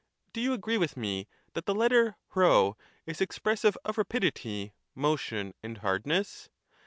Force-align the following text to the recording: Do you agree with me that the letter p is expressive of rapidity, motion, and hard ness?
Do 0.33 0.41
you 0.41 0.51
agree 0.53 0.79
with 0.79 0.97
me 0.97 1.27
that 1.53 1.67
the 1.67 1.75
letter 1.75 2.15
p 2.33 2.71
is 3.05 3.21
expressive 3.21 3.77
of 3.85 3.99
rapidity, 3.99 4.73
motion, 4.95 5.53
and 5.61 5.77
hard 5.77 6.07
ness? 6.07 6.49